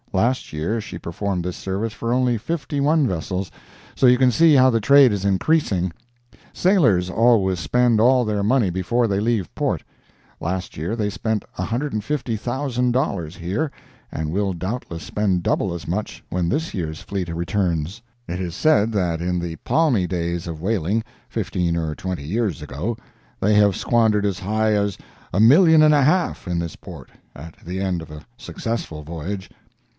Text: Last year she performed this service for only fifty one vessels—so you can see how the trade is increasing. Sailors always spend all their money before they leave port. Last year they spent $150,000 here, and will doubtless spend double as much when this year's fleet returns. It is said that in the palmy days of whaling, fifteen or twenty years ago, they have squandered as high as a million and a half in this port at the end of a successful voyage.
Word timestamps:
Last 0.13 0.51
year 0.51 0.81
she 0.81 0.97
performed 0.97 1.45
this 1.45 1.55
service 1.55 1.93
for 1.93 2.11
only 2.11 2.37
fifty 2.37 2.81
one 2.81 3.07
vessels—so 3.07 4.07
you 4.07 4.17
can 4.17 4.31
see 4.31 4.55
how 4.55 4.69
the 4.69 4.81
trade 4.81 5.11
is 5.13 5.23
increasing. 5.23 5.93
Sailors 6.51 7.09
always 7.09 7.59
spend 7.59 8.01
all 8.01 8.25
their 8.25 8.43
money 8.43 8.69
before 8.71 9.07
they 9.07 9.19
leave 9.19 9.53
port. 9.55 9.83
Last 10.41 10.75
year 10.75 10.95
they 10.97 11.09
spent 11.09 11.45
$150,000 11.57 13.35
here, 13.37 13.71
and 14.11 14.31
will 14.31 14.51
doubtless 14.53 15.03
spend 15.03 15.43
double 15.43 15.71
as 15.73 15.87
much 15.87 16.23
when 16.29 16.49
this 16.49 16.73
year's 16.73 17.01
fleet 17.01 17.29
returns. 17.29 18.01
It 18.27 18.41
is 18.41 18.55
said 18.55 18.91
that 18.93 19.21
in 19.21 19.39
the 19.39 19.55
palmy 19.57 20.07
days 20.07 20.45
of 20.45 20.61
whaling, 20.61 21.03
fifteen 21.29 21.77
or 21.77 21.93
twenty 21.95 22.23
years 22.25 22.61
ago, 22.61 22.97
they 23.39 23.53
have 23.53 23.77
squandered 23.77 24.25
as 24.25 24.39
high 24.39 24.73
as 24.73 24.97
a 25.31 25.39
million 25.39 25.81
and 25.83 25.93
a 25.93 26.03
half 26.03 26.47
in 26.47 26.57
this 26.59 26.75
port 26.75 27.11
at 27.35 27.55
the 27.63 27.79
end 27.79 28.01
of 28.01 28.11
a 28.11 28.25
successful 28.35 29.03
voyage. 29.03 29.49